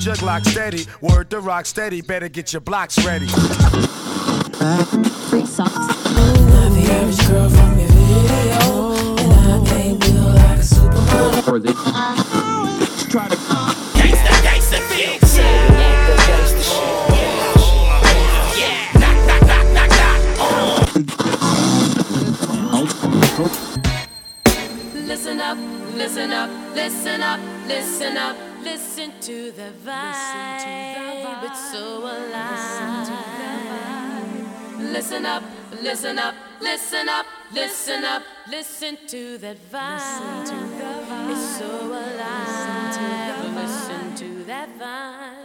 [0.00, 3.26] Star, old jug lock steady, word to rock steady, better get your blocks ready.
[5.28, 5.74] Free socks.
[5.74, 11.74] Not the average girl from your video, and I can't feel like a supermodel.
[13.10, 13.36] Try to
[25.06, 25.58] Listen up,
[25.94, 28.36] listen up, listen up, listen up,
[29.30, 31.44] listen to the vibe.
[31.44, 33.08] It's so alive.
[34.78, 35.42] Listen up,
[35.82, 41.30] listen up, listen up, listen up, listen to that vibe.
[41.30, 42.96] It's so alive.
[43.54, 45.39] Listen to that vibe.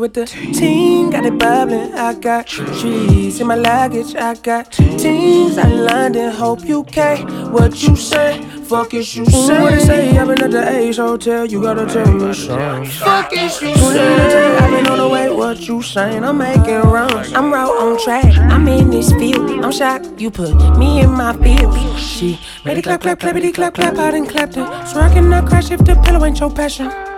[0.00, 1.92] With the team, got it bubbling.
[1.92, 4.16] I got trees in my luggage.
[4.16, 6.32] I got teams I London.
[6.32, 7.18] Hope you care
[7.50, 8.40] what you say.
[8.64, 9.60] Fuck is you say?
[9.60, 10.16] What it say?
[10.16, 11.44] I've been at the Ace Hotel.
[11.44, 12.86] You gotta tell me something.
[12.86, 14.56] Fuck is you say?
[14.56, 15.28] I've been on the way.
[15.28, 16.24] What you saying?
[16.24, 17.32] I'm making runs.
[17.34, 18.36] I'm right on track.
[18.38, 19.50] I'm in this field.
[19.62, 21.76] I'm shocked you put me in my field.
[21.98, 23.98] She ready clap clap clappity clap clap.
[23.98, 24.66] I done clapped it.
[24.88, 27.09] So I cannot crash if the pillow ain't your passion.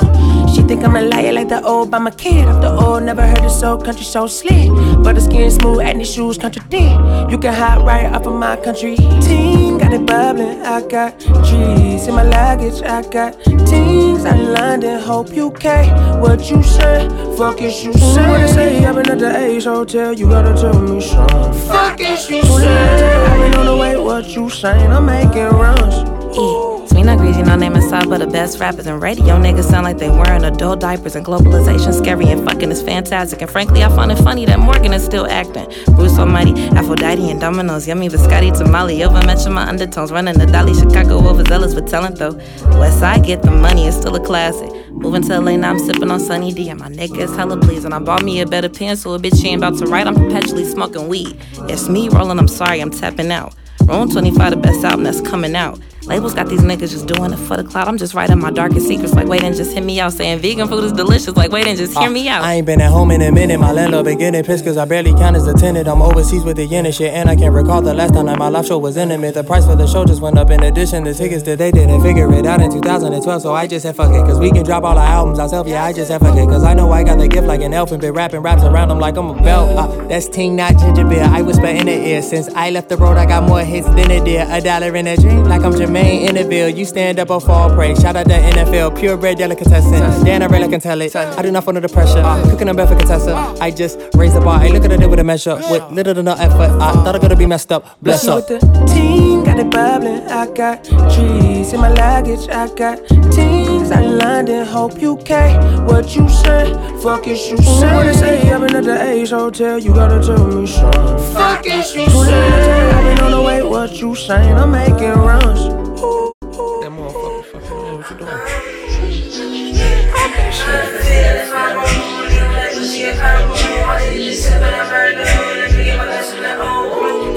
[0.55, 2.47] She think I'm a liar like the old by my kid.
[2.47, 4.69] After all, never heard it so country so slick.
[5.03, 7.31] But the skin smooth and these shoes contradict.
[7.31, 8.97] You can hide right off of my country.
[9.23, 10.61] Team got it bubbling.
[10.63, 12.83] I got trees in my luggage.
[12.83, 15.01] I got teams I London.
[15.01, 15.87] Hope you care
[16.21, 17.09] what you say.
[17.37, 18.29] Fuck is you say?
[18.29, 18.85] What it say?
[18.85, 20.13] I've been at the Ace Hotel.
[20.13, 21.53] You gotta tell me something.
[21.67, 23.25] Fuck is you say?
[23.27, 23.97] I've been on the way.
[23.97, 24.93] What you saying?
[24.93, 25.97] I'm making runs.
[26.37, 26.72] Yeah.
[27.03, 29.99] Me not greasy, no name aside, but the best rappers and radio niggas sound like
[29.99, 33.43] they wearing adult diapers and globalization scary and fucking is fantastic.
[33.43, 35.67] And frankly, I find it funny that Morgan is still acting.
[35.97, 39.03] Bruce Almighty, Aphrodite and Domino's, yummy biscotti tamale.
[39.03, 42.35] Over mention my undertones, running the Dolly Chicago overzealous with talent though.
[42.79, 44.71] West Side get the money, it's still a classic.
[44.93, 47.93] Moving to LA now, I'm sipping on Sunny D, and my nigga is hella blazing.
[47.93, 50.07] I bought me a better pen, so a bitch she ain't about to write.
[50.07, 51.37] I'm perpetually smoking weed.
[51.69, 53.57] It's me rolling, I'm sorry, I'm tapping out.
[53.87, 55.81] Room 25, the best album that's coming out.
[56.07, 57.87] Labels got these niggas just doing it for the cloud.
[57.87, 59.15] I'm just writing my darkest secrets.
[59.15, 60.13] Like, wait and just hit me out.
[60.13, 61.37] Saying vegan food is delicious.
[61.37, 62.43] Like, wait and just hear uh, me out.
[62.43, 63.61] I ain't been at home in a minute.
[63.61, 65.87] My landlord been getting pissed cause I barely count as a tenant.
[65.87, 67.13] I'm overseas with the yen and shit.
[67.13, 69.35] And I can't recall the last time that my live show was intimate.
[69.35, 71.05] The price for the show just went up in addition.
[71.05, 73.43] The tickets that they didn't figure it out in 2012.
[73.43, 74.25] So I just said fuck it.
[74.27, 75.71] Cause we can drop all our albums ourselves.
[75.71, 76.47] Yeah, I just said fuck it.
[76.49, 78.89] Cause I know I got the gift like an elf and been rapping raps around
[78.89, 79.79] them like I'm a belt.
[79.79, 81.23] Uh, that's Ting, not Ginger Beer.
[81.23, 82.23] I whisper in the ear.
[82.23, 84.47] Since I left the road, I got more hits than a deer.
[84.51, 86.69] A dollar in a dream like I'm Jermaine in the bill.
[86.69, 87.95] You stand up or fall prey.
[87.95, 90.25] Shout out the NFL, purebred delicatessen.
[90.25, 91.15] Dan, I really can tell it.
[91.15, 92.19] I do not fall under pressure.
[92.19, 92.43] Uh.
[92.51, 93.35] Cooking a bed for Contessa.
[93.35, 93.57] Uh.
[93.61, 94.61] I just raise the bar.
[94.61, 95.57] I look at it with a measure.
[95.71, 96.71] With little to no effort.
[96.81, 97.05] I uh.
[97.05, 98.01] thought I could be messed up.
[98.01, 98.49] Bless up.
[98.49, 100.27] With the team, got it bubbling.
[100.29, 102.49] I got trees in my luggage.
[102.49, 104.67] I got teams I London.
[104.67, 106.73] Hope you care what you say.
[107.03, 107.95] Fuck is you say.
[107.95, 108.51] What they say?
[108.51, 109.79] I've been at the Ace Hotel.
[109.79, 111.35] You gotta tell me something.
[111.35, 112.33] Fuck is you say.
[112.33, 113.63] I've been on the way.
[113.63, 114.57] What you saying?
[114.57, 115.82] I'm making runs.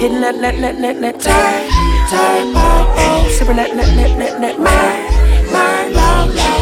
[0.05, 1.69] Hitting that net net net net tight,
[2.09, 3.29] tight, oh, oh.
[3.31, 4.71] Sipping that net net net net my,
[5.51, 6.59] my, low, low.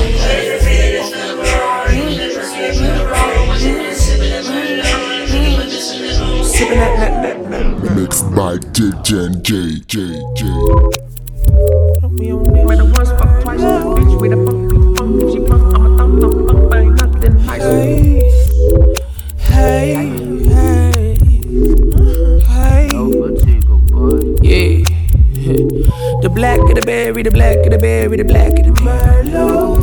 [6.45, 7.95] Sipping that net net net.
[7.95, 9.95] Mixed by DJ J J
[10.37, 10.45] J.
[12.17, 12.31] We
[27.23, 29.79] the black of the berry, the black of the Merlot.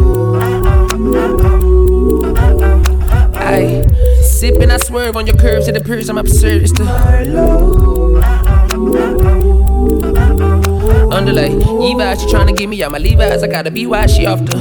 [3.34, 3.86] I
[4.22, 6.62] sipping, I swerve on your curves, it appears I'm absurd.
[6.62, 8.22] It's the Merlot.
[11.12, 13.42] Underlay, Levi's, she trying to get me out my Levi's.
[13.42, 14.56] I gotta be why she off the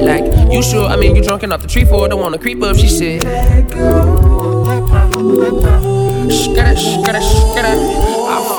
[0.00, 0.86] Like, you sure?
[0.86, 2.08] I mean, you drunk off the tree for.
[2.08, 3.22] Don't wanna creep up, she said.
[6.30, 8.07] Skitter, skitter, skitter.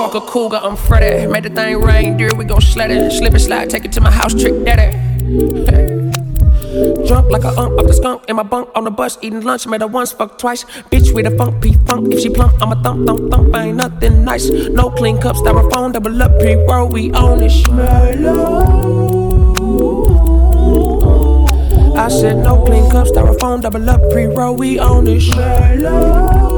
[0.10, 1.28] Fuck a cougar, I'm Freddy.
[1.28, 3.12] Made the thing rain, dear, we gon' sled it.
[3.12, 4.98] Slip and slide, take it to my house, trick daddy.
[7.06, 9.68] Drunk like a ump off the skunk in my bunk on the bus, eating lunch.
[9.68, 10.64] Made her once, fuck twice.
[10.90, 12.12] Bitch with a funk, P funk.
[12.12, 13.56] If she plump, I'ma thump, thump, thump.
[13.56, 14.50] ain't nothing nice.
[14.50, 17.54] No clean cups, styrofoam, double up, pre roll, we own it.
[21.96, 26.49] I said no clean cups, styrofoam, double up, pre roll, we own it.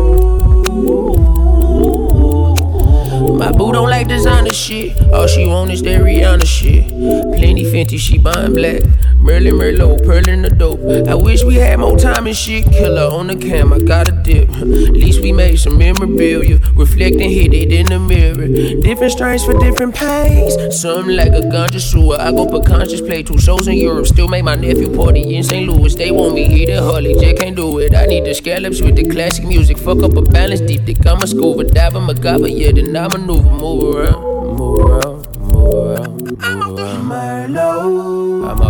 [3.41, 5.01] My boo don't like designer shit.
[5.11, 6.87] All she want is that Rihanna shit.
[6.89, 8.83] Plenty Fenty, she buying black.
[9.21, 10.79] Merlin Merlot, pearl in the dope.
[11.07, 12.65] I wish we had more time and shit.
[12.71, 14.49] Killer on the cam, I got a dip.
[14.49, 16.57] At least we made some memorabilia.
[16.75, 18.47] Reflecting, hit it in the mirror.
[18.81, 20.55] Different strains for different pains.
[20.81, 22.17] Some like a ganja sewer.
[22.19, 24.07] I go put conscious play two shows in Europe.
[24.07, 25.69] Still make my nephew party in St.
[25.69, 25.93] Louis.
[25.95, 27.13] They want me eat it, Harley.
[27.13, 27.93] J can't do it.
[27.93, 29.77] I need the scallops with the classic music.
[29.77, 30.81] Fuck up a balance deep.
[30.85, 32.49] Think I'm a scuba diver, MacGyver.
[32.49, 34.23] Yeah, then I maneuver, move around,
[34.57, 36.43] move around, move around, move around.
[36.43, 38.60] I'm up there, I'm up there.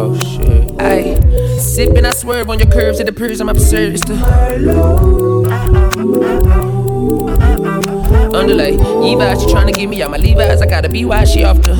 [0.00, 0.68] Oh shit.
[0.78, 3.94] Ayy, sipping, I swerve on your curves, it appears I'm absurd.
[3.94, 4.14] It's the
[8.32, 8.76] underlay.
[8.76, 10.62] Levi's, she trying to get me out my Levi's.
[10.62, 11.74] I gotta be why she off the.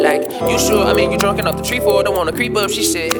[0.00, 0.84] Like, you sure?
[0.84, 2.04] I mean, you drunk off the tree for.
[2.04, 3.11] Don't wanna creep up, she said.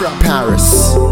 [0.00, 1.09] From Paris.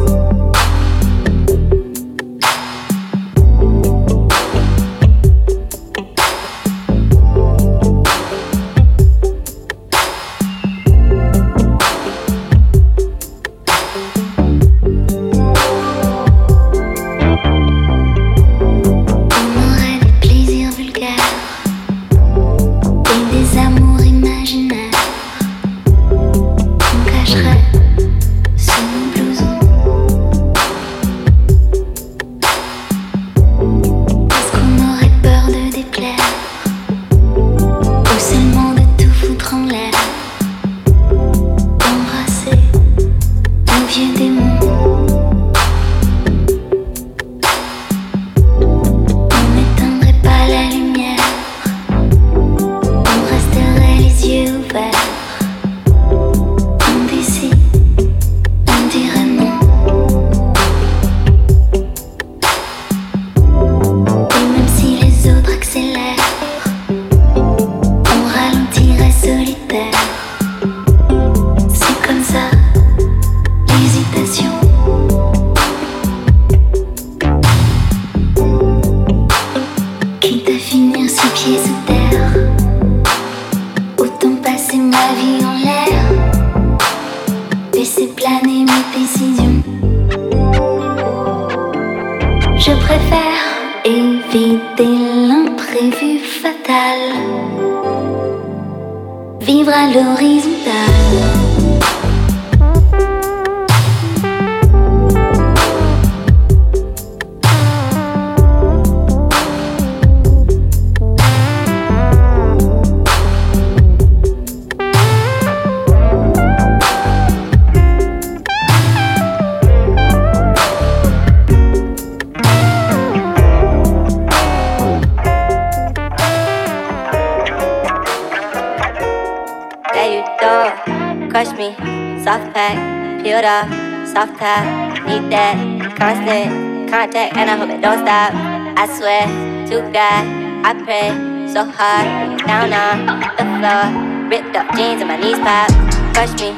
[139.92, 140.24] God,
[140.64, 141.08] I pray
[141.52, 142.38] so hard.
[142.46, 143.06] Down on
[143.38, 143.84] the floor,
[144.28, 145.70] ripped up jeans and my knees pop.
[146.12, 146.52] Crush me,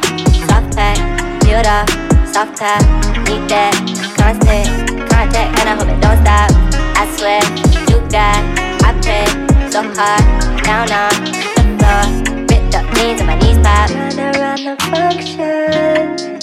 [0.46, 0.99] soft pack,
[1.42, 1.88] peeled off,
[2.26, 2.82] soft top.
[3.28, 3.75] Need that
[4.18, 4.66] constant
[5.10, 6.50] contact, and I hope it don't stop.
[6.99, 7.40] I swear
[7.87, 8.42] to God,
[8.82, 9.26] I pray
[9.70, 10.25] so hard.
[10.64, 11.14] Down on
[11.54, 12.02] the floor,
[12.50, 13.90] ripped up jeans and my knees pop.
[13.90, 16.40] Run around the function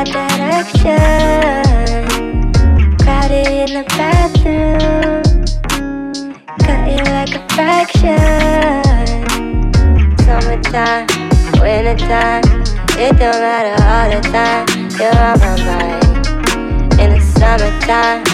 [0.00, 0.96] That action.
[3.04, 5.20] Crowded in the bathroom,
[6.64, 8.16] cutting like a fraction.
[10.24, 11.04] Summertime,
[11.60, 12.44] wintertime.
[12.96, 14.64] It don't matter all the time,
[14.96, 16.00] you're on my mind.
[16.98, 18.24] In the summertime,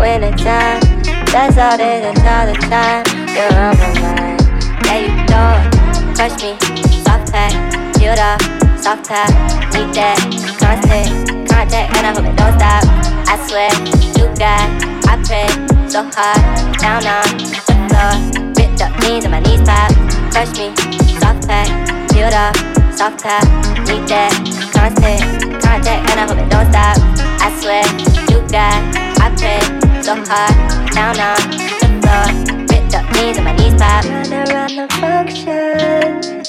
[0.00, 0.82] wintertime,
[1.30, 4.42] that's all day, that's all the time, you're on my mind.
[4.86, 5.70] Yeah, you don't
[6.16, 6.58] touch me,
[7.04, 7.54] soft pack,
[7.94, 8.42] peeled off,
[8.82, 9.30] soft top,
[9.72, 12.84] need that constant contact, and I hope it don't stop.
[13.26, 13.70] I swear
[14.16, 14.68] to God,
[15.10, 15.48] I pray
[15.88, 16.40] so hard,
[16.78, 18.12] down on the floor,
[18.56, 19.90] ripped up jeans and my knees pop.
[20.30, 20.70] Touch me,
[21.18, 21.68] soft pack,
[22.10, 22.56] peeled off
[22.96, 23.44] soft top,
[23.88, 24.32] need that
[24.72, 25.22] constant
[25.62, 26.96] contact, and I hope it don't stop.
[27.42, 27.82] I swear
[28.30, 28.80] to God,
[29.20, 29.60] I pray
[30.02, 30.54] so hard,
[30.94, 31.40] down on
[31.80, 32.26] the floor,
[32.70, 34.04] ripped up knees and my knees pop.
[34.04, 36.42] Run around the function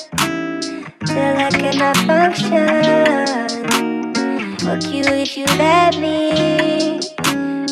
[1.06, 3.63] till I cannot function.
[4.64, 7.02] Fuck you if you let me.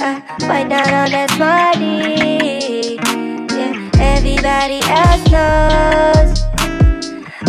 [0.04, 3.00] I fight down on that smarty.
[3.56, 6.44] Yeah, everybody else knows.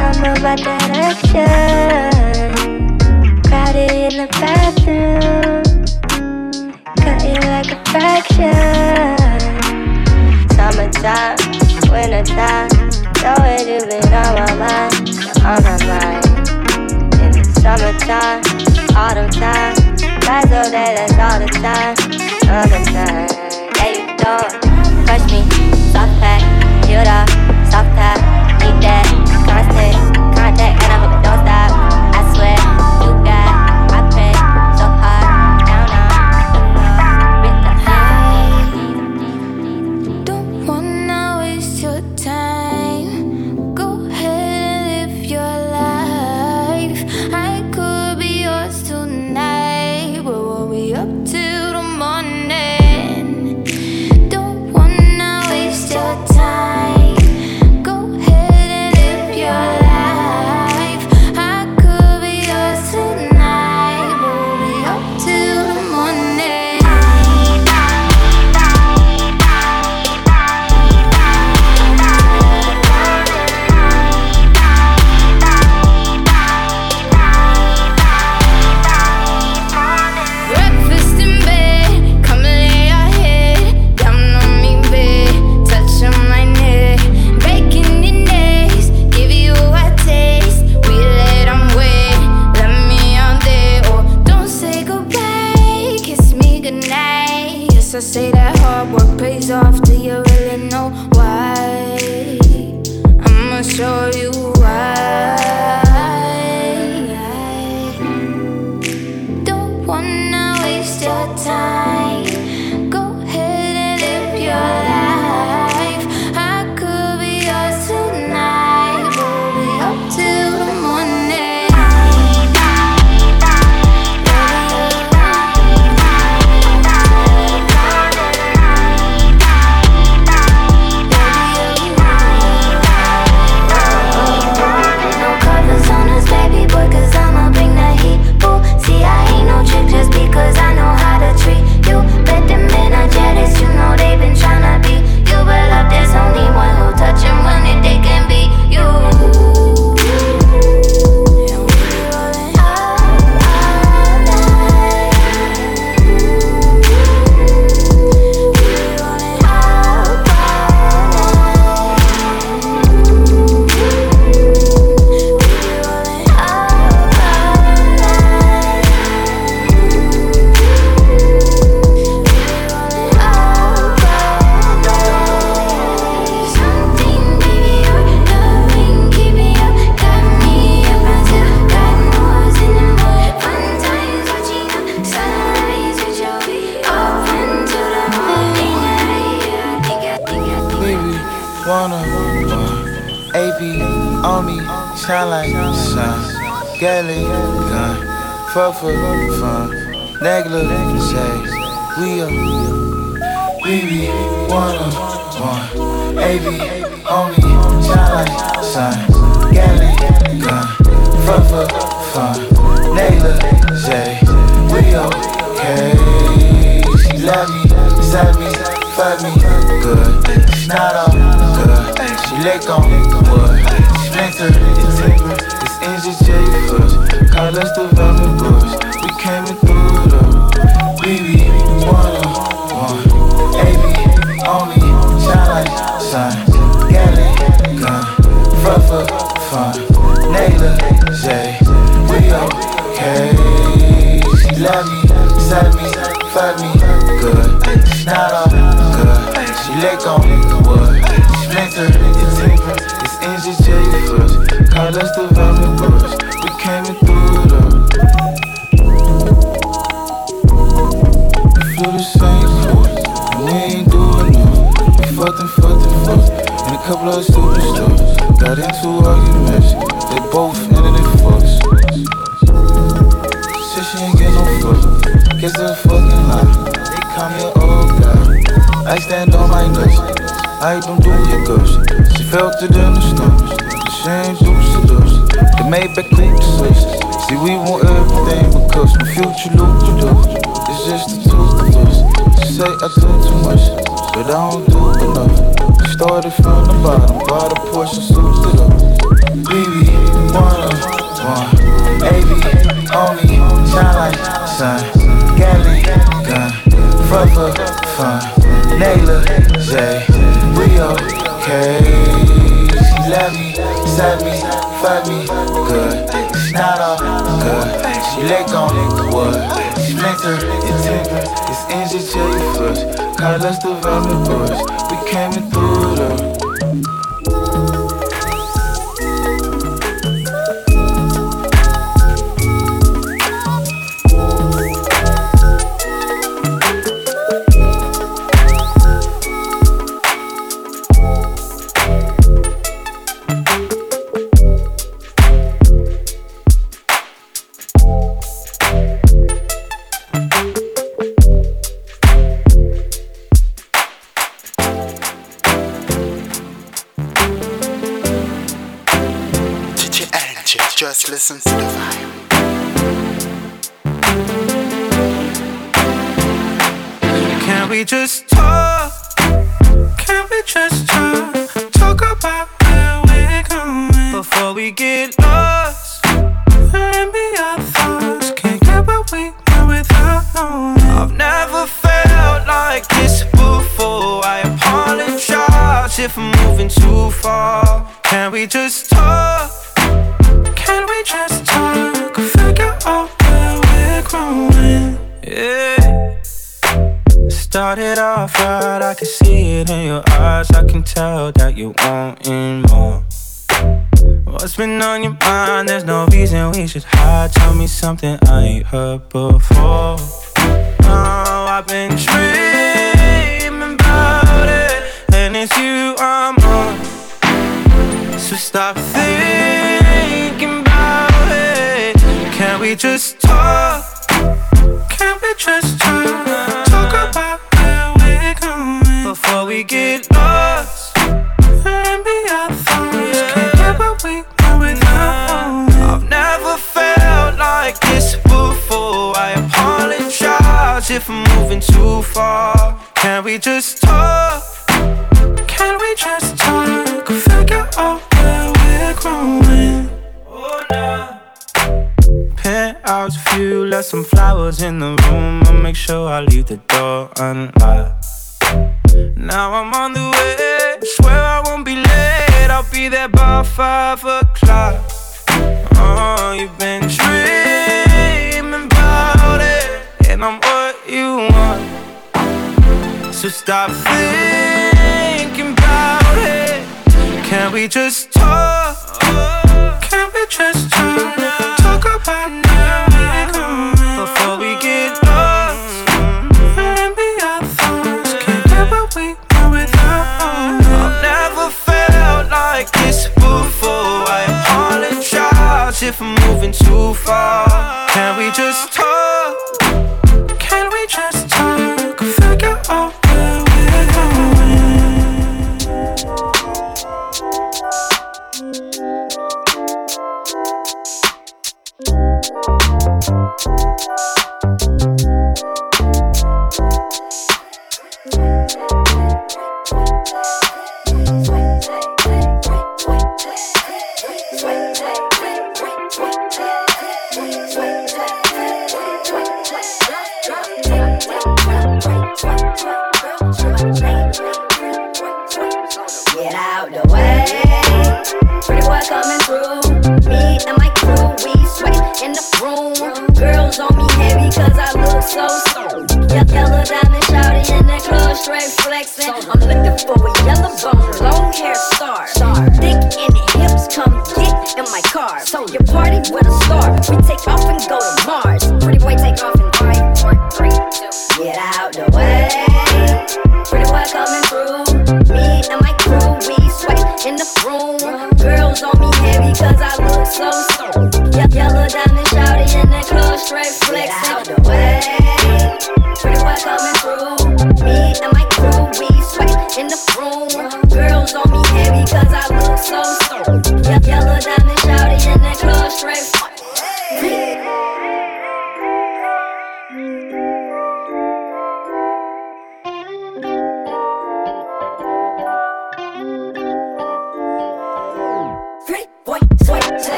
[0.00, 2.46] I'm about that action.
[3.42, 5.62] Crowded in the bathroom,
[6.96, 8.56] cutting like a fraction.
[10.56, 11.36] Summertime,
[11.92, 12.70] wintertime,
[13.20, 15.04] know it you've been on my mind,
[15.44, 16.24] on my mind.
[17.20, 19.76] In the summertime, autumn time,
[20.24, 21.94] that's all day, that's all the time,
[22.48, 23.28] all the time.
[23.76, 24.50] Yeah, you don't
[25.06, 25.44] push me,
[25.92, 26.40] soft pack,
[26.86, 27.28] peeled off,
[27.70, 28.25] soft top,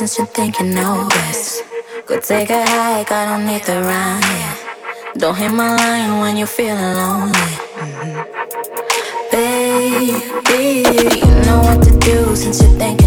[0.00, 1.62] since you think you know this.
[2.06, 4.56] Go take a hike, I don't need the rhyme.
[5.18, 7.52] Don't hit my line when you're feeling lonely.
[7.76, 8.16] Mm -hmm.
[9.30, 10.64] Baby,
[11.22, 12.99] you know what to do since you think.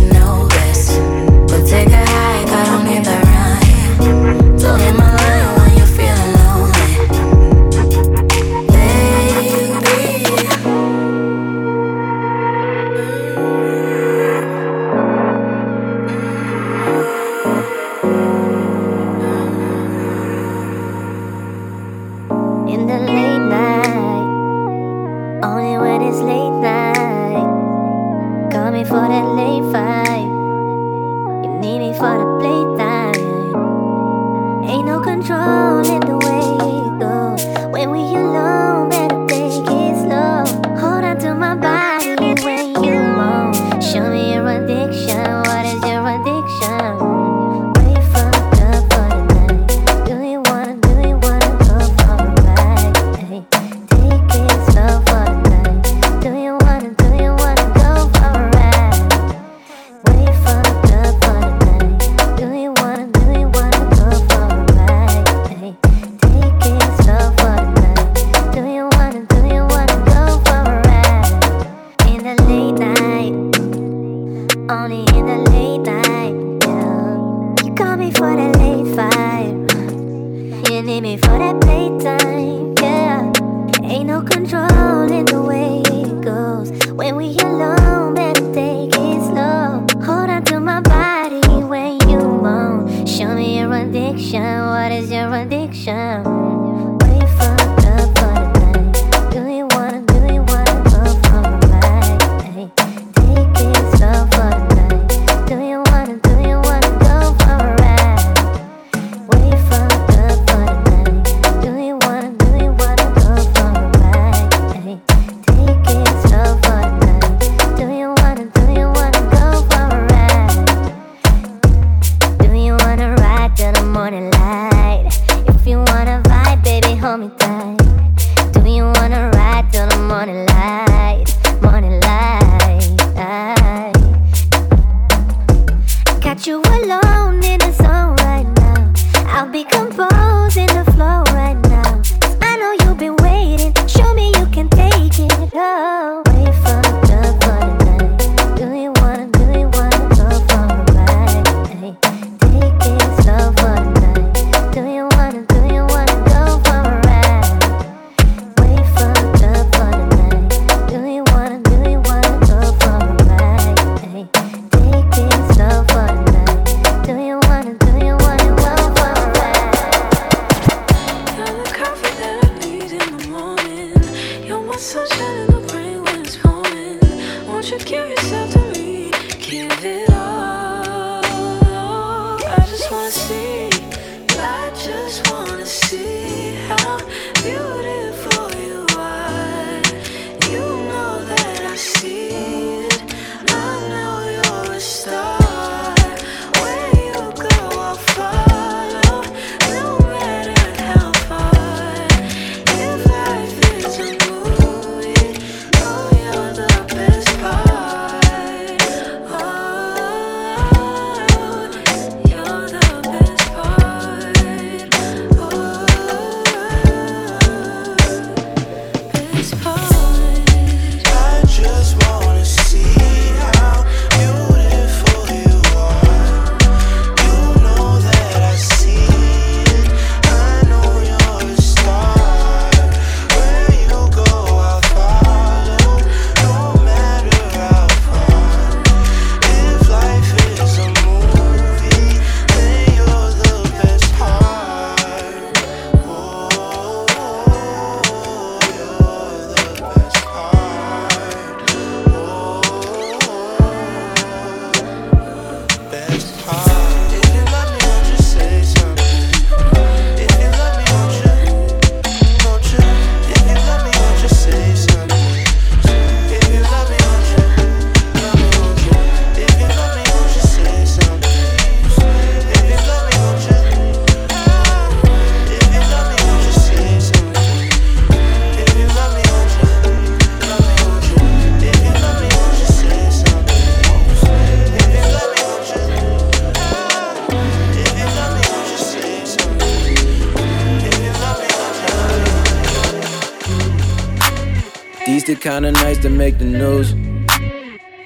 [295.44, 296.94] These the kind of nice to make the news.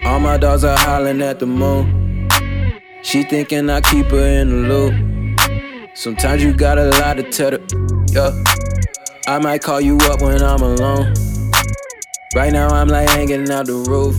[0.04, 2.28] All my dogs are hollering at the moon.
[3.04, 5.90] She thinking I keep her in the loop.
[5.94, 7.60] Sometimes you got a lot to tell her,
[8.08, 8.32] yeah.
[9.28, 11.14] I might call you up when I'm alone.
[12.36, 14.16] Right now I'm like hanging out the roof.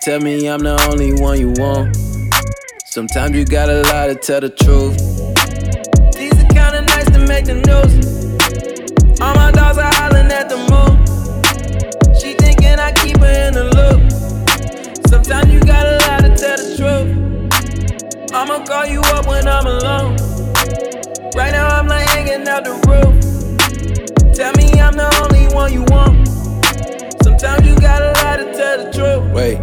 [0.00, 1.96] Tell me I'm the only one you want.
[2.86, 4.99] Sometimes you got a lot to tell the truth.
[24.40, 26.26] Tell me I'm the only one you want.
[27.22, 29.34] Sometimes you got a lot to tell the truth.
[29.34, 29.58] Wait,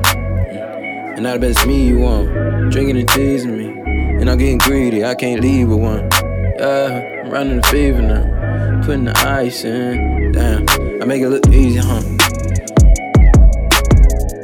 [1.18, 2.72] and I bet it's me you want.
[2.72, 3.69] Drinking and teasing me.
[4.21, 6.08] And I'm getting greedy, I can't leave with one.
[6.60, 8.84] Yeah, I'm running the fever now.
[8.86, 10.32] Putting the ice in.
[10.34, 10.69] Damn,
[11.02, 12.04] I make it look easy, huh?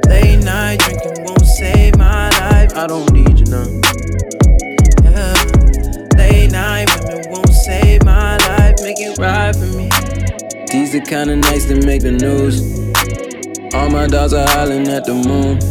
[0.10, 2.76] Late night drinking won't save my life.
[2.76, 3.68] I don't need you now.
[5.04, 6.18] Yeah.
[6.18, 8.82] Late night women won't save my life.
[8.82, 9.93] Make it right for me.
[10.74, 12.58] These the kind of nights that make the news.
[13.76, 15.62] All my dogs are hollering at the moon.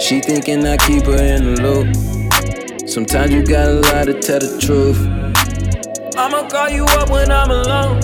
[0.00, 2.88] She thinking I keep her in the loop.
[2.88, 4.98] Sometimes you gotta lie to tell the truth.
[6.18, 8.00] I'ma call you up when I'm alone.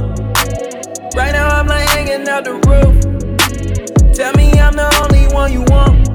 [1.16, 2.94] Right now I'm like hanging out the roof.
[4.14, 6.06] Tell me I'm the only one you want.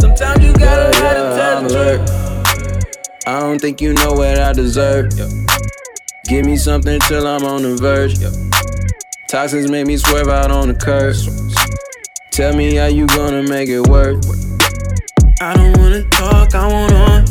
[0.00, 3.26] Sometimes you got a lot to tell the truth.
[3.26, 5.10] I don't think you know what I deserve.
[6.24, 8.65] Give me something till I'm on the verge.
[9.28, 11.16] Toxins make me swerve out on the curb.
[12.30, 14.22] Tell me how you gonna make it work.
[15.40, 17.24] I don't wanna talk, I want on.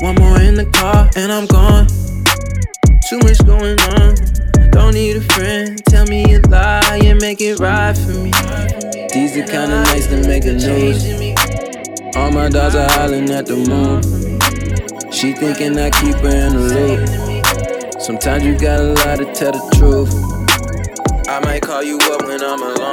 [0.00, 1.86] One more in the car and I'm gone.
[3.08, 4.70] Too much going on.
[4.72, 5.82] Don't need a friend.
[5.86, 8.30] Tell me a lie and make it right for me.
[9.10, 12.14] These the kind of nights that make a news.
[12.14, 14.02] All my dogs are hollering at the moon.
[15.10, 18.02] She thinking I keep her in the loop.
[18.02, 20.33] Sometimes you gotta lie to tell the truth.
[21.26, 22.83] I might call you up when I'm alone.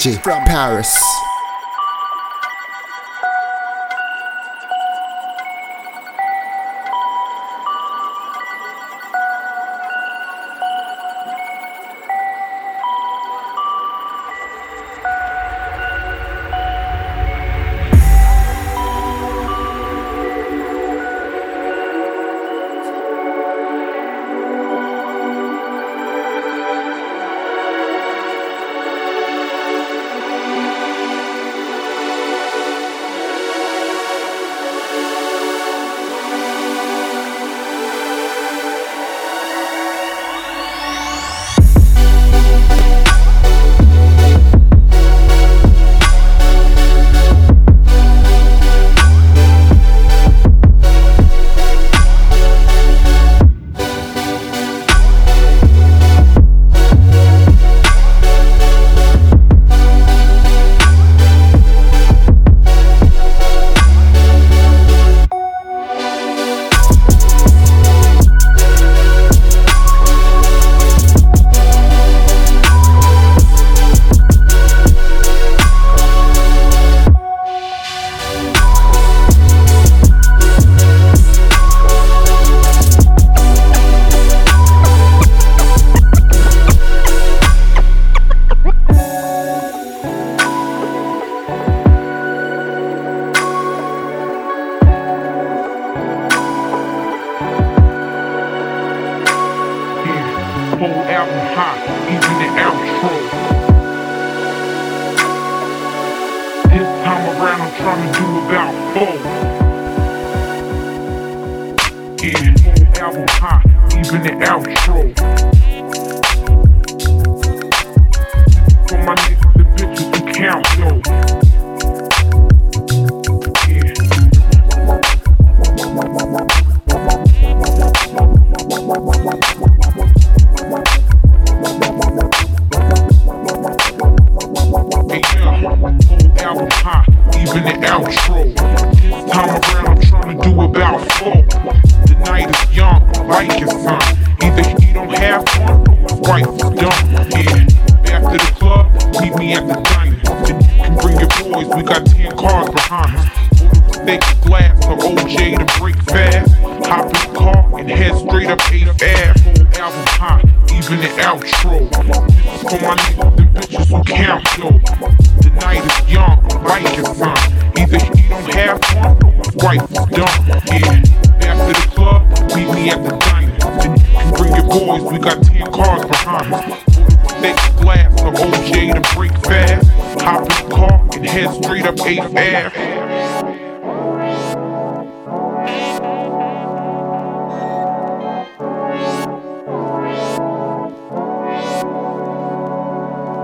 [0.00, 1.19] DJ from Paris.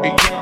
[0.02, 0.35] Hey,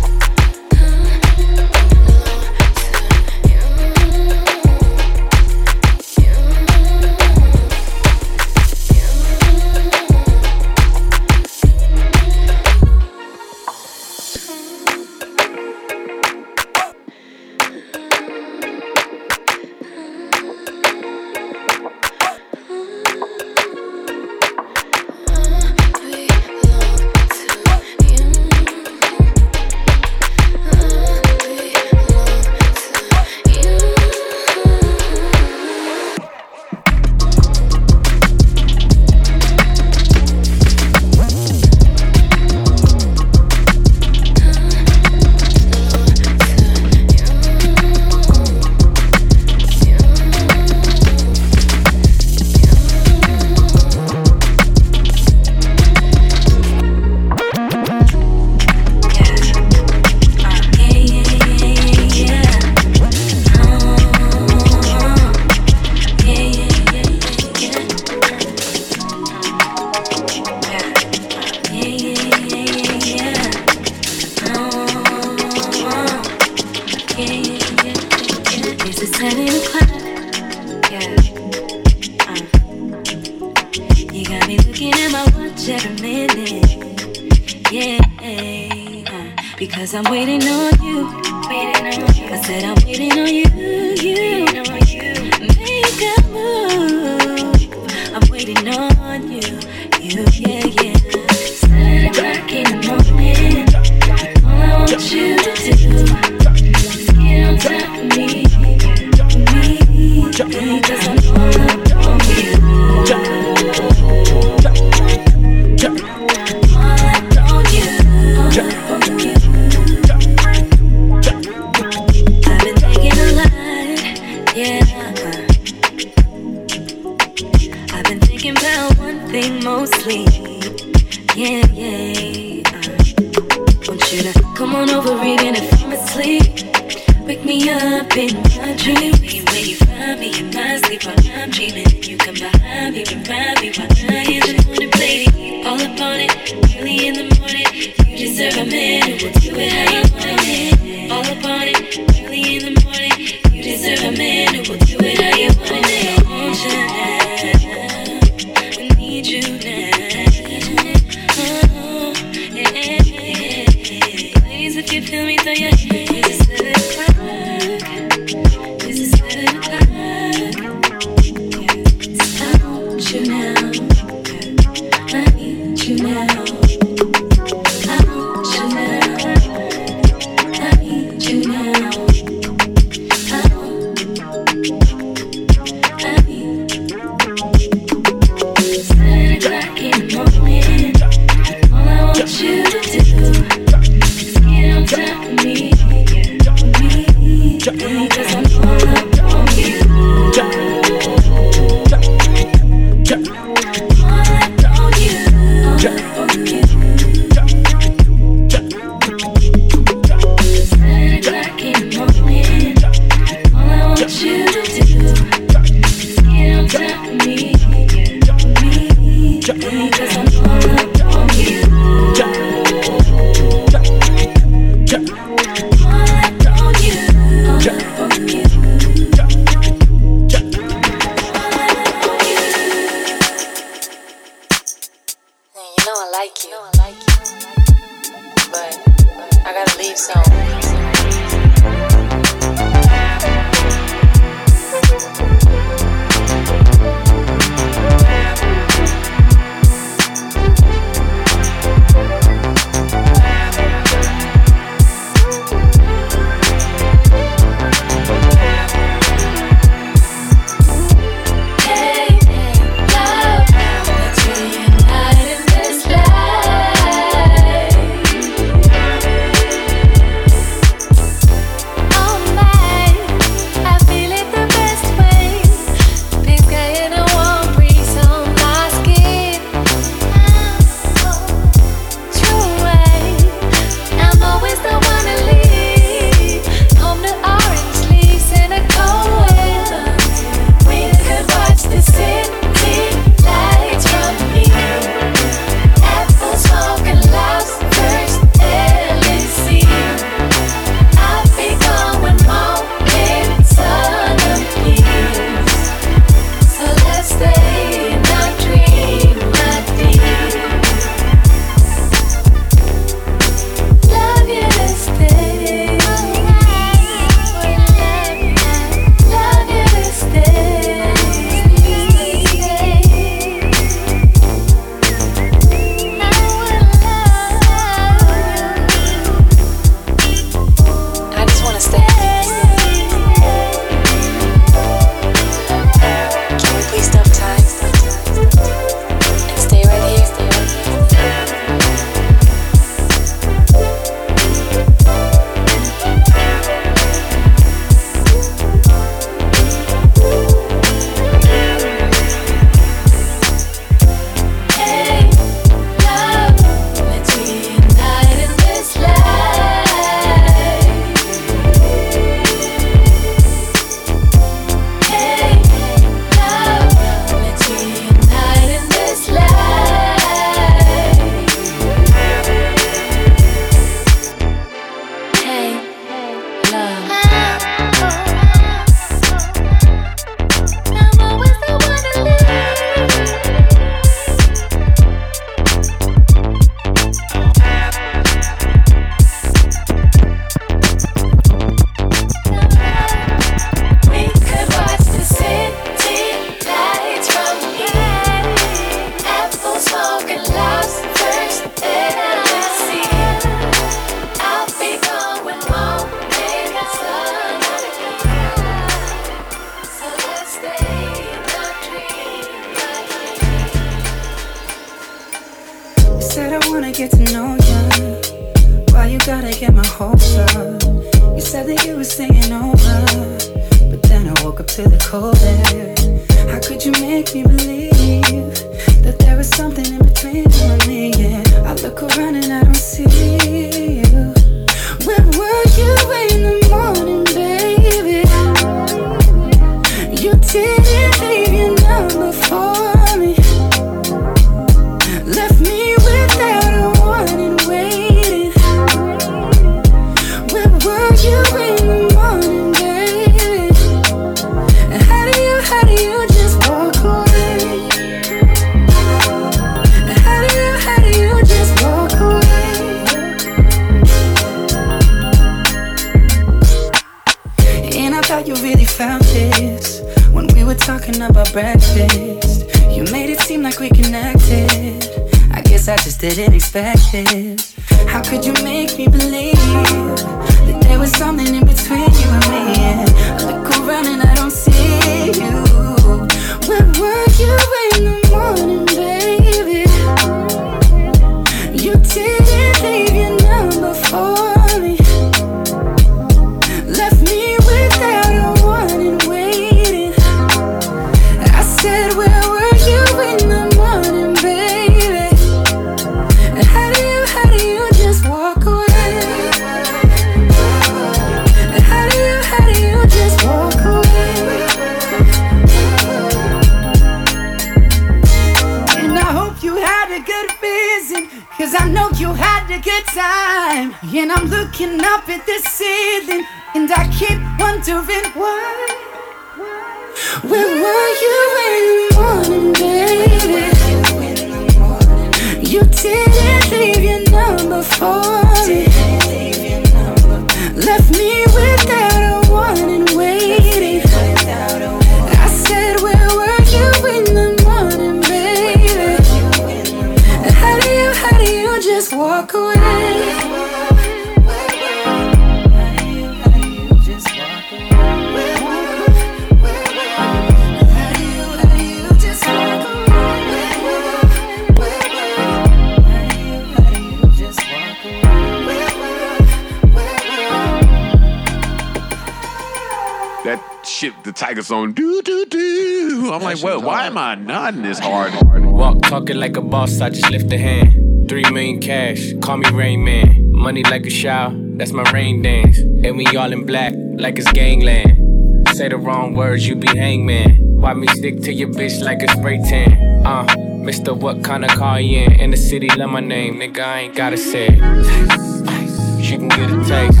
[574.22, 576.12] Tiger song, do do do.
[576.12, 578.14] I'm like, well, why am I nodding this hard?
[578.44, 581.08] Walk talking like a boss, I just lift a hand.
[581.08, 583.32] Three million cash, call me Rain Man.
[583.32, 585.58] Money like a shower, that's my rain dance.
[585.58, 588.46] And we all in black, like it's gangland.
[588.56, 590.38] Say the wrong words, you be hangman.
[590.60, 593.04] Why me stick to your bitch like a spray tan?
[593.04, 595.14] Uh, Mister, what kind of car you in?
[595.14, 599.04] In the city, love my name, nigga, I ain't gotta say it.
[599.04, 600.00] She can get a taste.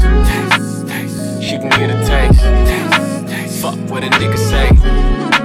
[1.42, 3.01] She can get a taste.
[3.62, 4.70] Fuck what a nigga say.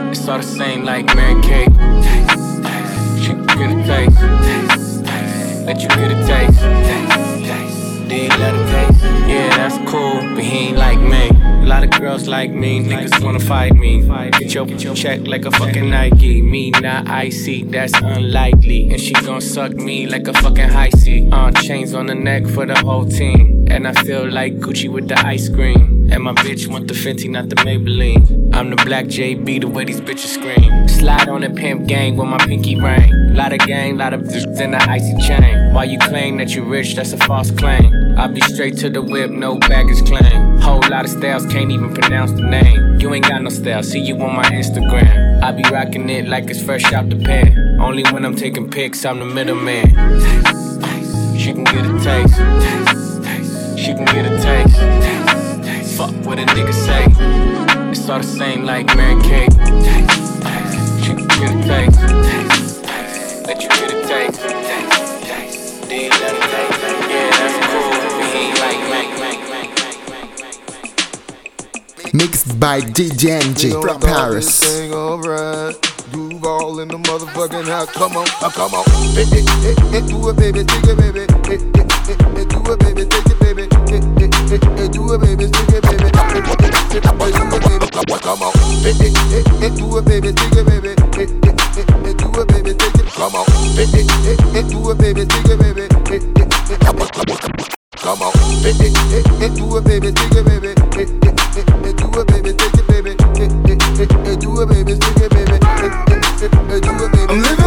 [0.10, 1.70] It's all the same like Mary Kate.
[3.22, 4.20] She get a taste.
[5.68, 6.62] Let you get a taste.
[8.10, 9.04] Did you let her taste?
[9.30, 11.30] Yeah, that's cool, but he ain't like me.
[11.30, 14.02] A lot of girls like me, niggas wanna fight me.
[14.40, 16.42] Get your, get your check like a fucking Nike.
[16.42, 18.90] Me not icy, that's unlikely.
[18.90, 21.30] And she gon' suck me like a fucking high C.
[21.32, 23.68] Uh, chains on the neck for the whole team.
[23.70, 25.97] And I feel like Gucci with the ice cream.
[26.10, 28.56] And my bitch want the Fenty, not the Maybelline.
[28.56, 30.88] I'm the black JB, the way these bitches scream.
[30.88, 33.12] Slide on the pimp gang with my pinky ring.
[33.36, 35.74] Lot of gang, lot of bitches in the icy chain.
[35.74, 38.18] Why you claim that you rich, that's a false claim.
[38.18, 40.58] I be straight to the whip, no baggage claim.
[40.60, 43.00] Whole lot of styles, can't even pronounce the name.
[43.00, 45.44] You ain't got no style, see you on my Instagram.
[45.44, 47.80] I be rocking it like it's fresh out the pan.
[47.80, 49.90] Only when I'm taking pics, I'm the middleman.
[51.38, 52.36] She can get a taste.
[53.78, 55.17] She can get a taste.
[55.98, 57.06] Fuck what a nigga say.
[57.90, 59.52] It's all the same like Mary Kate.
[61.02, 62.00] She can get a taste.
[63.48, 64.42] Let you get a taste.
[65.90, 66.82] Did you let her taste?
[67.10, 67.90] Yeah, that's cool.
[68.14, 69.02] But ain't like me.
[72.14, 74.60] Mixed by DJ NG from Paris.
[74.64, 75.76] Thing alright.
[76.12, 77.90] Duval in the motherfucking house.
[77.94, 78.86] Come on, come on.
[79.16, 81.26] Hey, hey, hey, hey, do it, baby, take it, baby.
[81.50, 83.47] Hey, hey, hey, hey, do it, baby, take it, baby.
[84.48, 86.08] Do it, baby, take it, baby.
[88.24, 88.54] Come on.
[89.76, 90.96] Do it, baby, take it, baby.
[91.12, 93.08] Hey, hey, do it, baby, take it.
[93.12, 93.44] Come on.
[93.44, 95.88] Do it, baby, take it, baby.
[98.00, 98.32] Come on.
[99.52, 100.76] Do it, baby, take it, baby.
[100.78, 101.92] Do it, baby, take it, baby.
[101.98, 103.20] Do it, baby, take it, baby.
[103.36, 104.08] Hey, hey, hey,
[106.64, 107.28] hey, it, baby.
[107.28, 107.67] I'm living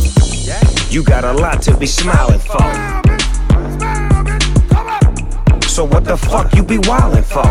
[0.91, 2.59] You got a lot to be smiling for.
[5.65, 7.47] So what the fuck you be wildin' for?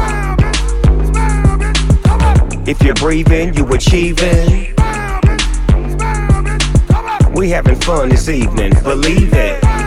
[2.69, 4.75] If you're breathing, you achieving.
[7.33, 9.80] We having fun this evening, believe it.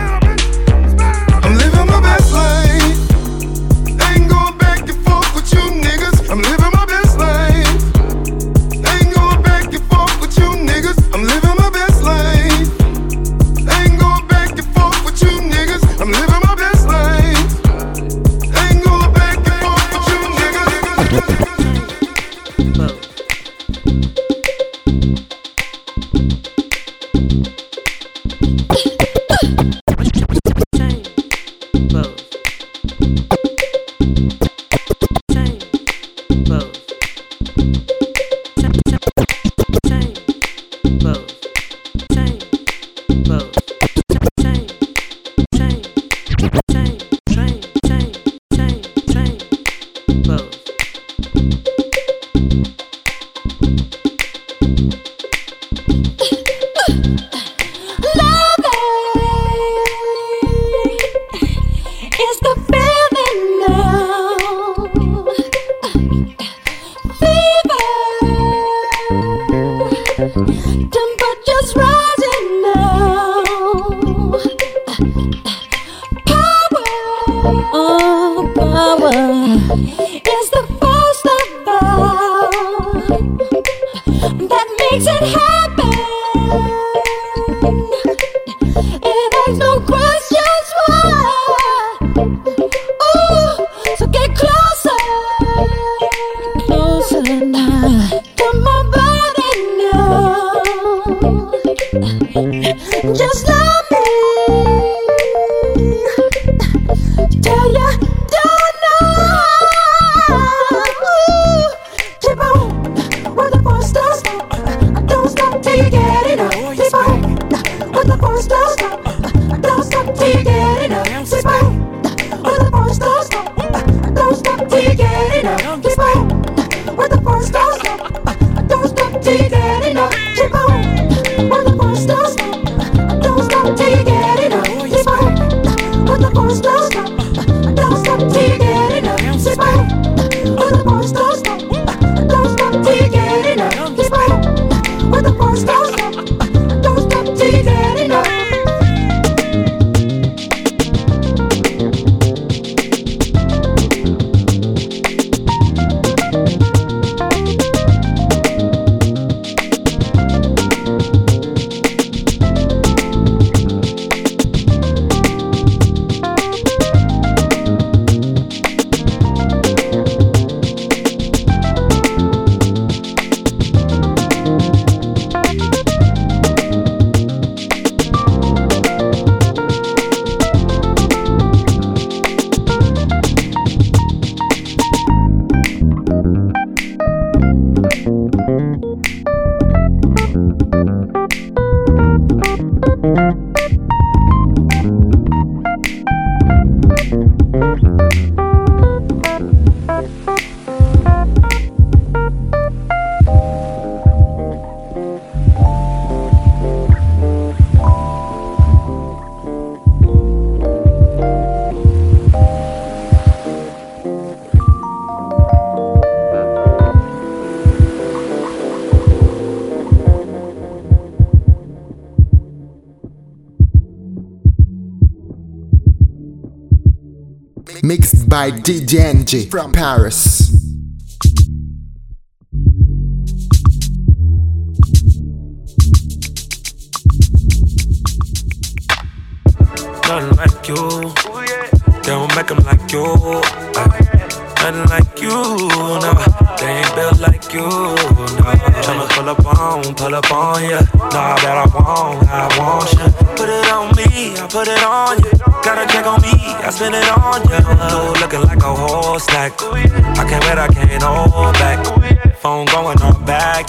[228.44, 230.43] by DDNG from Paris.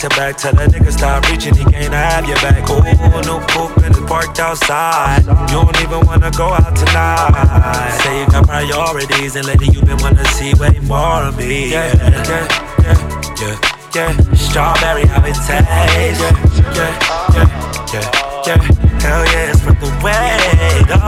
[0.09, 0.37] To back.
[0.37, 2.69] Tell that nigga stop reaching, he can't have your back.
[2.69, 2.81] Ooh,
[3.25, 5.25] new coupe and it's parked outside.
[5.49, 7.97] You don't even wanna go out tonight.
[8.01, 11.71] Say you got priorities, and lately you been wanna see way more of me.
[11.71, 12.47] Yeah, yeah,
[12.81, 14.11] yeah, yeah yeah.
[14.33, 16.35] Strawberry, how it tastes, yeah,
[16.75, 16.93] yeah,
[17.33, 17.47] yeah,
[17.93, 18.59] yeah, yeah.
[19.01, 21.01] Hell yeah, it's from the way, dog.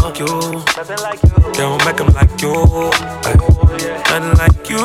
[0.00, 0.12] Oh.
[0.18, 0.26] You,
[1.52, 3.67] don't make them like you.
[3.88, 4.78] Nothing like you,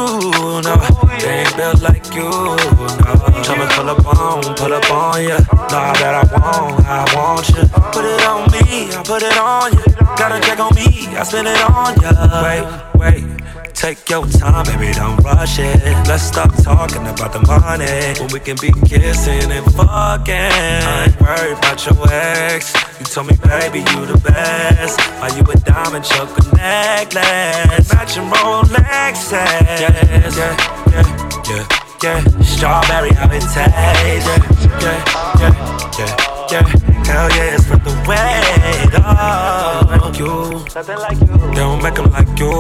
[0.62, 0.76] no.
[1.20, 3.14] They ain't built like you, no.
[3.44, 5.38] Tryna pull up on, pull up on ya.
[5.72, 7.64] Nah, that I want, I want you.
[7.92, 9.84] Put it on me, I put it on you.
[10.16, 12.12] Got a check on me, I spend it on ya.
[12.44, 13.44] Wait, wait.
[13.74, 15.84] Take your time, baby, don't rush it.
[16.08, 20.34] Let's stop talking about the money when we can be kissing and fucking.
[20.34, 22.74] I ain't worried about your ex.
[23.14, 25.00] Told me, baby, you the best.
[25.22, 27.94] Are you a diamond choker necklace?
[27.94, 29.34] Matching Rolexes.
[29.34, 30.58] Yeah, yeah,
[30.90, 31.06] yeah,
[31.48, 31.68] yeah,
[32.02, 32.42] yeah.
[32.42, 33.56] Strawberry, how it tastes.
[33.56, 36.66] Yeah, yeah, yeah, yeah yeah.
[37.06, 39.06] Hell yeah, it's from the way, dog.
[39.06, 39.98] Oh.
[40.04, 40.34] Like you,
[40.76, 41.38] nothing like you.
[41.50, 42.52] They don't make them like you.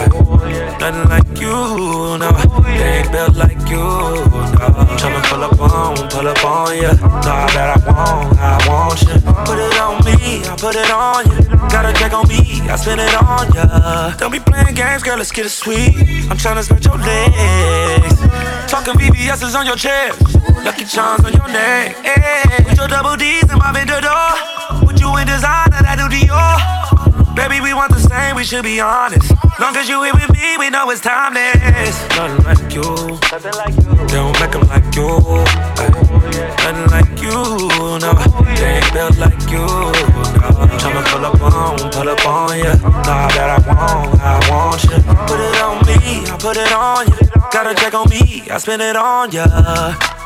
[0.00, 0.08] Ay.
[0.80, 1.54] Nothing like you,
[2.18, 2.30] no.
[2.62, 3.84] They ain't built like you,
[5.38, 6.90] pull up on, pull up on ya.
[6.98, 9.14] Know that I want, I want you.
[9.46, 11.38] Put it on me, I put it on you.
[11.70, 14.16] Got a check on me, I spend it on ya.
[14.16, 15.94] Don't be playing games, girl, let's get it sweet.
[16.30, 18.18] I'm tryna spread your legs.
[18.66, 20.18] Talking VVS's on your chest.
[20.64, 21.94] Lucky charms on your neck.
[22.02, 24.30] Hey, with your double D's in my vendor door.
[24.82, 27.36] Put you in designer, that do Dior.
[27.36, 29.30] Baby, we want the same, we should be honest.
[29.60, 31.54] Long as you here with me, we know it's timeless.
[32.18, 32.82] Nothing like you.
[33.30, 33.97] Nothing like you.
[34.08, 35.08] They don't make them like you.
[36.64, 37.30] Nothing like you,
[38.00, 38.12] no.
[38.56, 40.48] They ain't built like you, no.
[40.80, 42.74] Tryna pull up on, pull up on ya.
[43.04, 44.98] Nah, that I want, I want you.
[45.28, 47.28] Put it on me, I put it on you.
[47.52, 50.17] Got a check on me, I spend it on ya.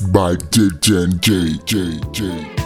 [0.00, 2.61] By DJ J J J.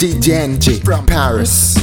[0.00, 1.76] DJNG from Paris.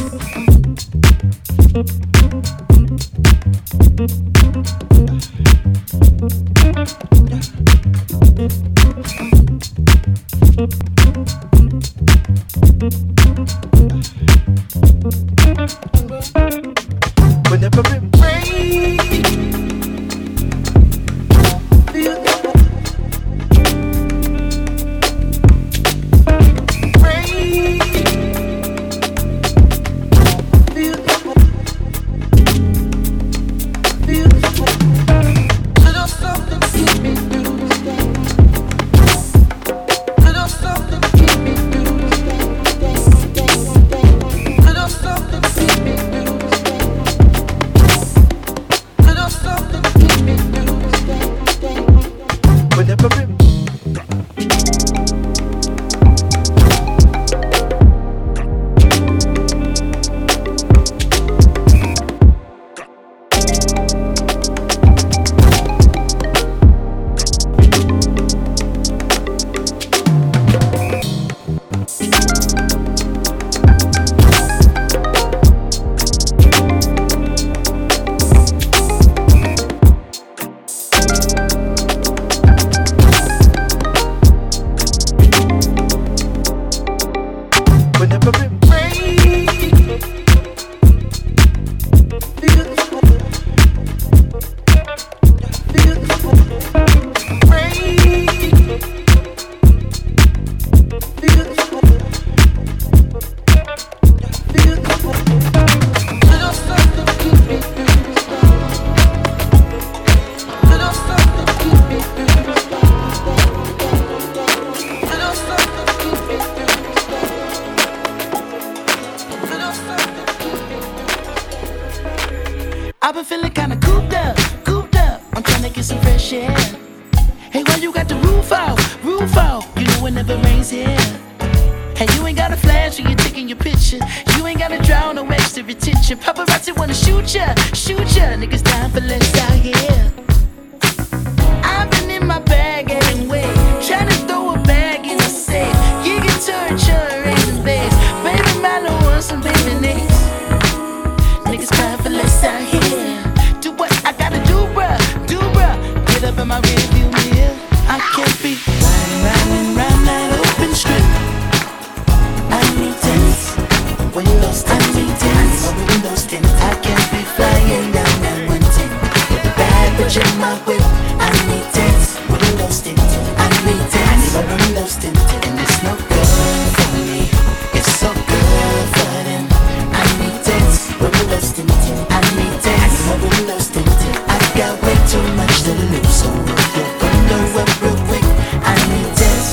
[164.69, 165.71] I need tennis.
[165.73, 166.45] Windows tint.
[166.45, 168.89] I can't be flying down that one ten
[169.31, 170.83] with a bad bitch in my whip.
[171.19, 172.19] I need tennis.
[172.29, 172.99] Windows tint.
[172.99, 174.33] I need tennis.
[174.35, 175.17] Windows tint.
[175.45, 176.29] And it's no good
[176.75, 177.29] for me.
[177.77, 179.45] It's so good for them.
[179.93, 180.91] I need tennis.
[180.99, 181.71] Windows tint.
[182.11, 182.95] I need tennis.
[183.23, 183.91] Windows tint.
[184.27, 188.27] I got way too much to lose, so roll your window up real quick.
[188.63, 189.49] I need tennis.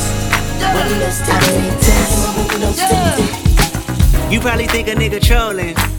[0.75, 1.43] Windows tint.
[1.43, 2.13] I need tennis.
[2.37, 3.44] Windows tint.
[4.35, 5.94] You probably think a nigga trolling.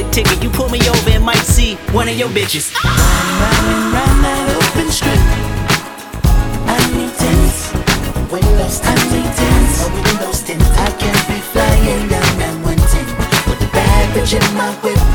[0.00, 0.42] it ticket.
[0.42, 2.72] You pull me over and might see one of your bitches.
[2.74, 5.18] Round that open strip.
[6.66, 7.72] I need tennis.
[8.30, 8.98] Windows tint.
[8.98, 9.74] I need tennis.
[9.90, 10.62] Windows tint.
[10.78, 13.06] I can't be flying down that one ten
[13.48, 15.11] with a bad bitch in my whip.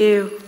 [0.00, 0.40] you.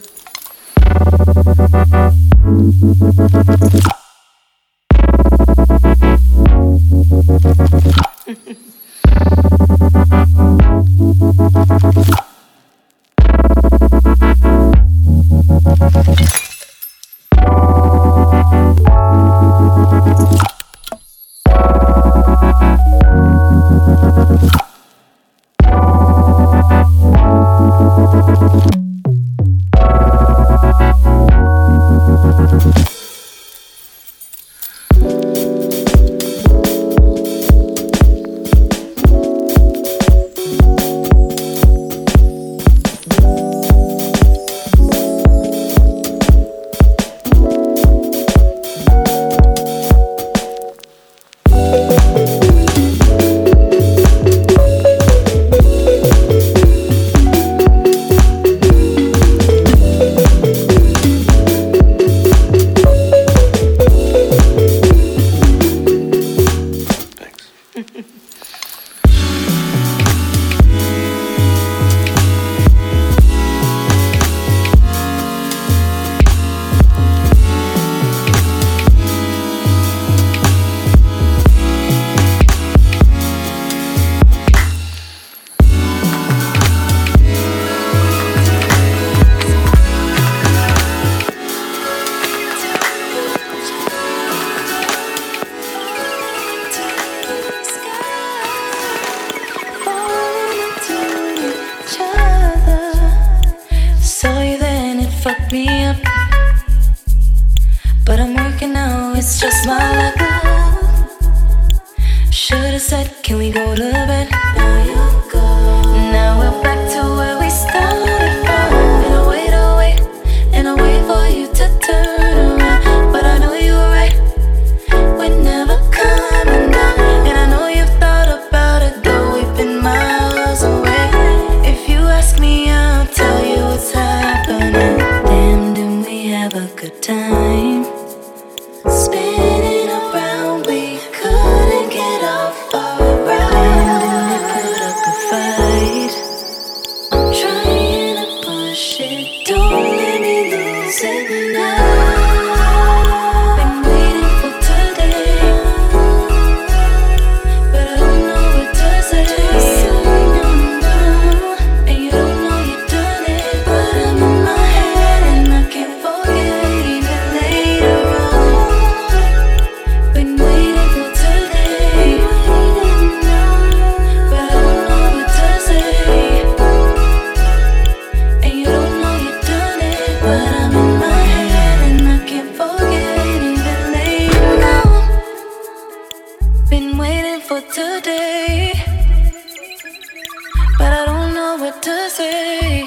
[192.14, 192.81] Thank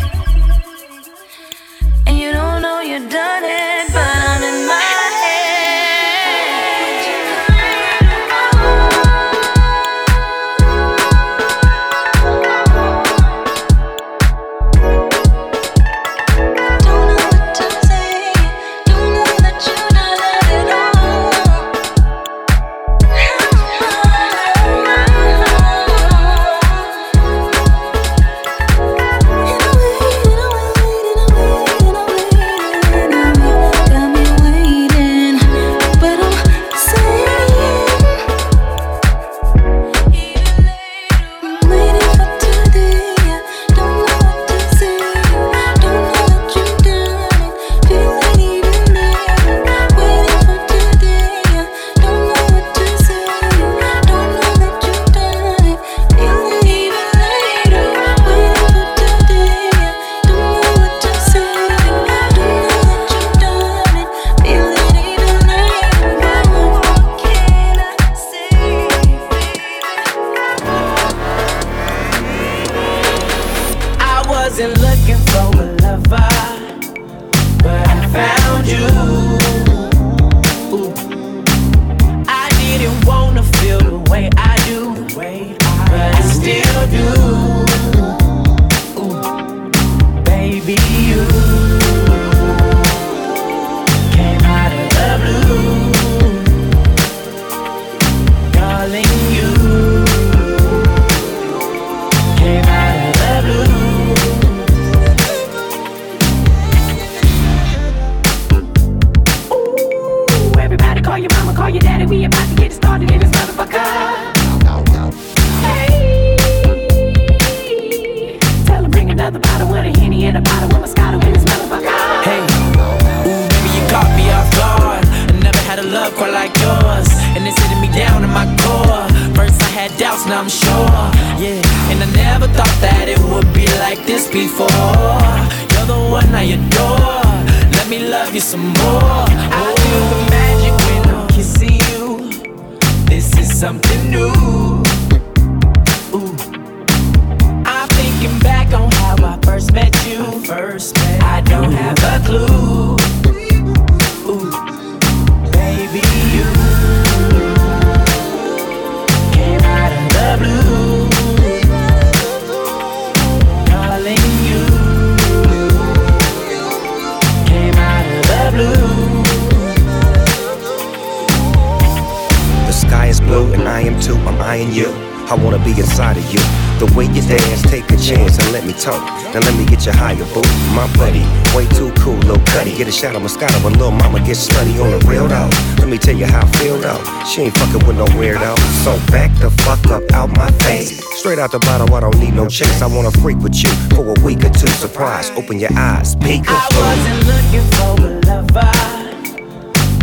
[175.28, 176.40] I wanna be inside of you.
[176.78, 179.02] The way you dance, take a chance and let me talk.
[179.34, 180.44] Now let me get you higher, boo.
[180.76, 181.26] My buddy,
[181.56, 182.76] way too cool, Lil Cuddy.
[182.76, 185.50] Get a shot of Moscato when little Mama gets slutty on the real though.
[185.80, 187.02] Let me tell you how I feel though.
[187.26, 188.56] She ain't fucking with no weirdo.
[188.84, 191.02] So back the fuck up out my face.
[191.20, 192.82] Straight out the bottle, I don't need no chase.
[192.82, 194.68] I wanna freak with you for a week or two.
[194.68, 198.72] Surprise, open your eyes, peek I wasn't looking for a lover,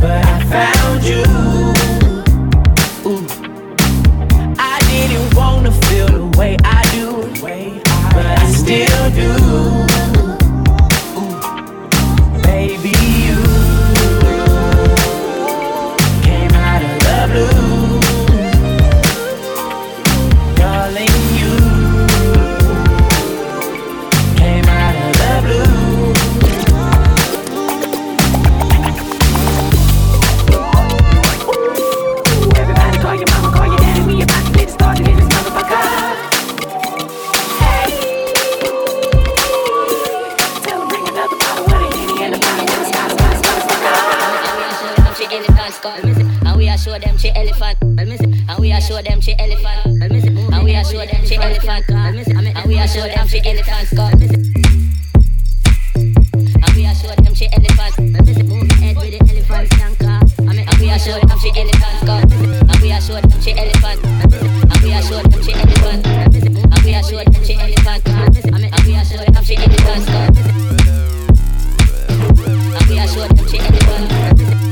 [0.00, 2.01] but I found you.
[48.82, 49.86] Show them she elephant.
[49.86, 51.88] And we are show them she elephant.
[51.88, 53.92] And we are show them she elephant.
[55.94, 57.98] And we are show them she elephant.
[58.48, 60.18] Move head with the elephant skanker.
[60.38, 62.32] And we are show them she elephant.
[62.66, 64.04] And we are show them she elephant.
[64.04, 66.06] And we are show them she elephant.
[66.06, 68.08] And we are show them she elephant.
[68.08, 70.08] And we are show them she elephant.
[72.74, 74.71] And we are show them she elephant.